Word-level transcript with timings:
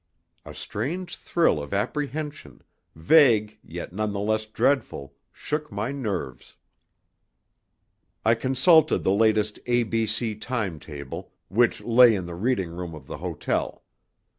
A 0.45 0.55
strange 0.55 1.15
thrill 1.15 1.61
of 1.61 1.75
apprehension, 1.75 2.63
vague, 2.95 3.59
yet 3.63 3.93
none 3.93 4.13
the 4.13 4.19
less 4.19 4.47
dreadful, 4.47 5.13
shook 5.31 5.71
my 5.71 5.91
nerves. 5.91 6.55
I 8.25 8.33
consulted 8.33 9.03
the 9.03 9.11
latest 9.11 9.59
A.B.C. 9.67 10.37
time 10.37 10.79
table, 10.79 11.33
which 11.49 11.83
lay 11.83 12.15
in 12.15 12.25
the 12.25 12.33
reading 12.33 12.71
room 12.75 12.95
of 12.95 13.05
the 13.05 13.17
hotel. 13.17 13.83